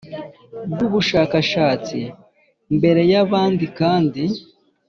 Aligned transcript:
rw 0.71 0.79
ubushakashatsi 0.87 1.99
mbere 2.77 3.01
y 3.11 3.15
abandi 3.23 3.65
kandi 3.79 4.23